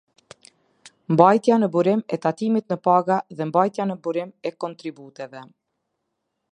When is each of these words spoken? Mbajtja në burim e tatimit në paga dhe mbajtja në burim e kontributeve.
Mbajtja 1.15 1.57
në 1.63 1.69
burim 1.75 2.01
e 2.17 2.19
tatimit 2.23 2.73
në 2.75 2.79
paga 2.87 3.19
dhe 3.41 3.49
mbajtja 3.51 3.89
në 3.91 4.01
burim 4.07 4.35
e 4.51 4.55
kontributeve. 4.65 5.45